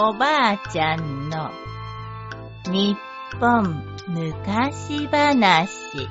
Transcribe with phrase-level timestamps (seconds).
[0.00, 1.50] おばあちゃんの
[2.66, 2.96] 日
[3.40, 6.08] 本昔話。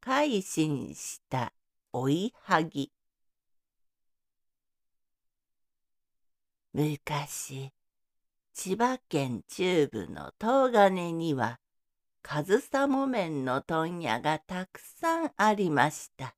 [0.00, 1.52] 改心した
[1.92, 2.90] 追いはぎ。
[6.72, 7.70] 昔
[8.54, 11.60] 千葉県中部の東金には
[12.28, 16.34] 上総木綿の問屋がたくさんありました。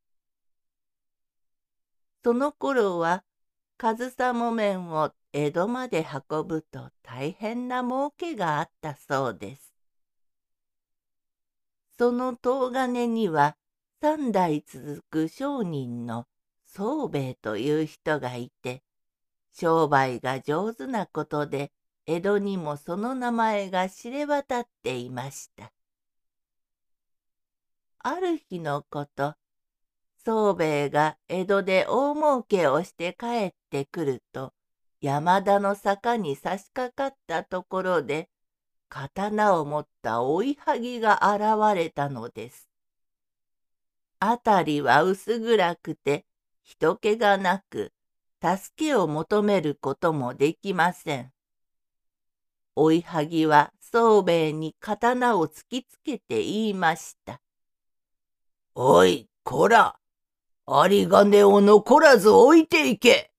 [2.23, 3.25] その頃は
[3.79, 9.75] 上総木綿を江戸まで運ぶと大変な儲けがあったそうです。
[11.97, 13.57] その東金には
[14.03, 16.27] 三代続く商人の
[16.67, 18.83] 宗兵衛という人がいて
[19.55, 21.73] 商売が上手なことで
[22.05, 25.73] 江戸にもその名前が知れ渡っていました。
[28.01, 29.35] ある日のこと、
[30.25, 34.53] 宗兵衛が江戸で大儲けをして帰ってくると、
[35.01, 38.29] 山田の坂に差し掛かったところで、
[38.89, 42.69] 刀を持った追いはぎが現れたのです。
[44.21, 46.27] あたりは薄暗くて、
[46.63, 47.93] 人気がなく、
[48.43, 51.33] 助けを求めることもできません。
[52.77, 57.41] 追いはぎは宗兵衛に刀を突きつけて言いました。
[58.81, 59.99] おい、こら、
[60.69, 63.33] 有金を残らず置いていけ。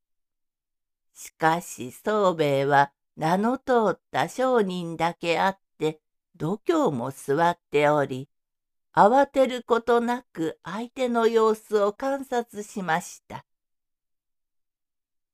[1.13, 6.01] しかし宗兵衛は名の通った商人だけあって、
[6.35, 8.27] 度胸も座っており、
[8.93, 13.45] 慌てることなく相手の様子を観察しました。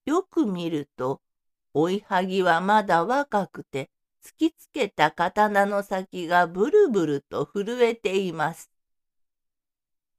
[0.05, 1.23] よく見ると、
[1.73, 3.89] 追いはぎはまだ若くて、
[4.23, 8.74] 突きつけた刀の先がブルブルと震えています。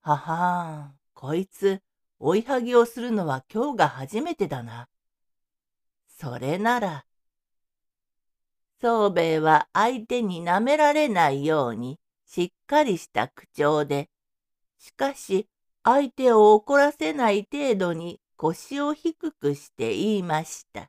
[0.06, 1.83] ははん、こいつ、
[2.21, 4.89] 追いはぎをするのは今日が初めてだな。
[6.06, 7.06] それなら、
[8.81, 14.09] 宗兵衛は相手に舐められないようにしっかりした口調で、
[14.78, 15.49] しかし
[15.83, 20.89] 相手を怒らせない程度に腰を低くして言いました。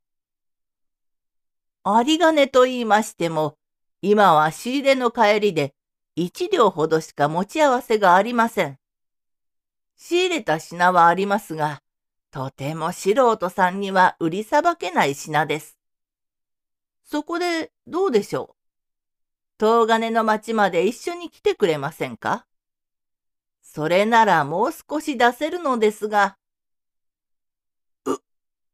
[1.83, 3.57] 有り金と言いましても、
[4.03, 5.73] 今は仕入れの帰りで
[6.15, 8.77] 一両ほどしか持ち合わせがありません。
[9.97, 11.81] 仕入れた品はありますが、
[12.31, 15.77] とても素人さんには売りさばけない品です。
[17.03, 18.55] そこでどうでしょう？
[19.59, 22.45] 東金の町まで一緒に来てくれませんか？
[23.63, 26.37] それならもう少し出せるのですが。
[28.05, 28.17] う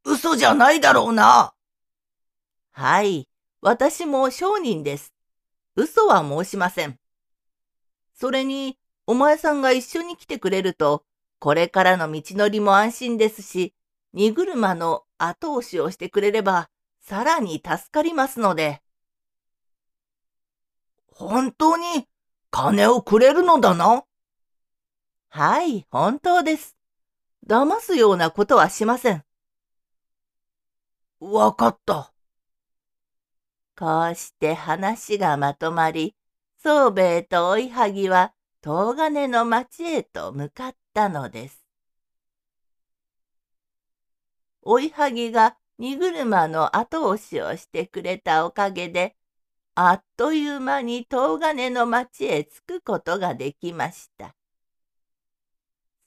[0.03, 1.53] 嘘じゃないだろうな。
[2.71, 3.29] はい、
[3.61, 5.13] 私も商人です。
[5.75, 6.99] 嘘は申しません。
[8.13, 11.03] それに、お前さんが一緒に来てくれると、
[11.43, 13.73] これからの道のりも安心ですし、
[14.13, 16.69] 荷車の後押しをしてくれれば、
[17.01, 18.81] さらに助かりますので。
[21.11, 22.07] 本当に
[22.49, 24.05] 金をくれるのだな？
[25.27, 26.77] はい、本当です。
[27.45, 29.25] 騙すようなことはしません。
[31.19, 32.13] わかった。
[33.77, 36.15] こうして話がまとまり、
[36.63, 38.31] 宗兵衛と追いはぎは
[38.63, 41.65] 東金の町へと向かったのです。
[44.61, 49.17] 追いはぎが荷車の後押しをしてくれたおかげで、
[49.75, 54.33] あっという間に東金の町へ着くことができました。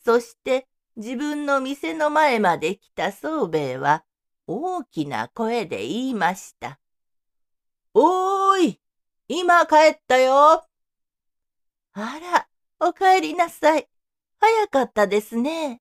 [0.03, 0.67] そして
[0.97, 4.05] 自分の店の前まで来た宗兵衛は、
[4.47, 6.79] 大きな声で言いました。
[7.93, 8.81] おーい
[9.29, 10.67] 今帰ったよ
[11.93, 12.46] あら、
[12.79, 13.89] お帰りなさい。
[14.39, 15.81] 早かったですね。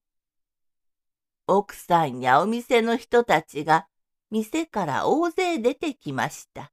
[1.45, 3.88] 奥さんやお店の人たちが
[4.31, 6.71] 店から大勢出てきました。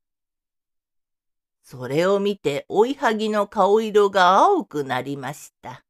[1.64, 5.84] それを見て追いはぎの顔色が青くなりました。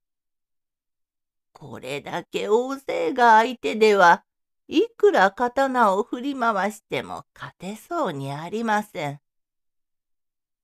[1.53, 4.25] これだけ大勢が相手では
[4.67, 9.21] いくら刀を振り回しても勝てそうにありません。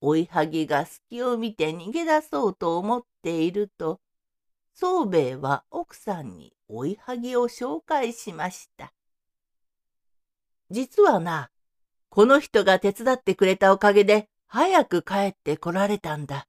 [0.00, 4.00] 追いはぎが隙を見て逃げ出そうと思っていると、
[4.74, 8.92] 宗兵衛は奥さんに追いはぎを紹介しました。
[10.70, 11.50] 実はな、
[12.10, 16.46] この人が手伝ってくれたおかげで早く帰って来られたんだ。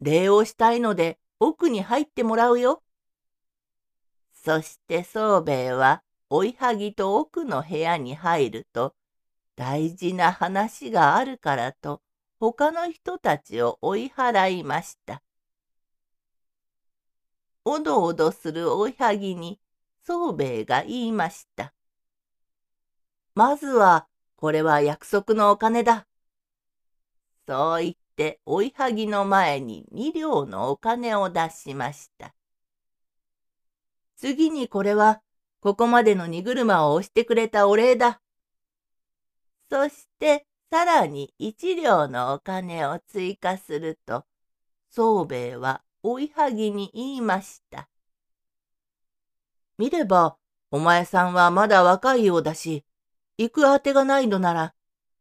[0.00, 2.82] 礼をしたいので奥に入ってもらうよ。
[4.32, 8.94] そして宗兵衛は追いはぎと奥の部屋に入ると、
[9.56, 12.00] 大事な話があるからと、
[12.40, 15.22] 他の人たちを追い払いました。
[17.66, 19.60] おどおどするおいはぎに
[20.06, 21.74] 宗兵衛が言いました。
[23.34, 26.06] まずは、これは約束のお金だ。
[27.46, 32.34] そう言って追いはぎの前に二両のお金を出しました。
[34.16, 35.20] 次にこれは、
[35.60, 38.22] ここまでの荷車を押してくれたお礼だ。
[39.68, 44.24] そして、さらに一両のお金を追加すると、
[44.90, 47.88] 宗兵衛は追いはぎに言いました。
[49.78, 50.36] 見れば、
[50.70, 52.84] お前さんはまだ若いようだし、
[53.36, 54.74] 行くあてがないのなら、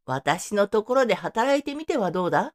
[0.05, 2.53] 私のところで働いてみてはどうだ？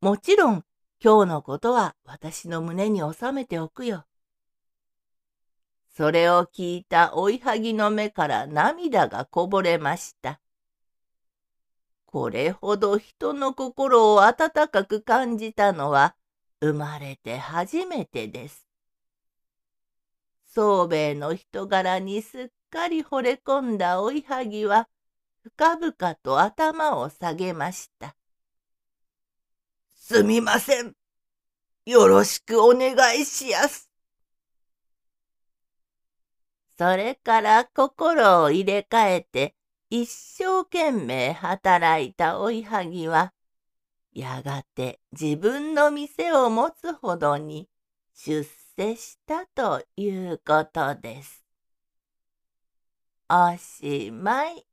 [0.00, 0.64] もちろん、
[1.04, 4.06] 今日のことは私の胸に収めておくよ。
[5.94, 10.40] それを聞いた追いはぎの目から涙がこぼれました。
[12.12, 16.14] これほど人の心を温かく感じたのは
[16.60, 18.68] 生まれて初めてです。
[20.44, 24.90] 宗兵衛の人柄にすっかり惚れ込んだ追いはぎは
[25.42, 28.14] 深々と頭を下げました。
[29.94, 30.92] すみません。
[31.86, 33.88] よろしくお願いしやす。
[36.76, 39.54] それから心を入れ替えて
[39.94, 43.34] 一生懸命働いたおいはぎは、
[44.14, 47.68] やがて自分の店を持つほどに
[48.14, 48.42] 出
[48.78, 51.44] 世したということです。
[53.28, 54.71] おしまい。